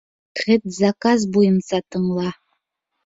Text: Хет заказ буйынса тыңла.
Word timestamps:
Хет 0.43 0.63
заказ 0.77 1.27
буйынса 1.37 1.81
тыңла. 1.93 2.27